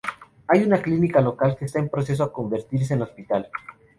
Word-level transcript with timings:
Hay 0.47 0.63
una 0.63 0.81
clínica 0.81 1.21
local 1.21 1.55
que 1.55 1.65
esta 1.65 1.77
en 1.77 1.87
proceso 1.87 2.23
a 2.23 2.33
convertirse 2.33 2.95
en 2.95 3.03
hospital. 3.03 3.47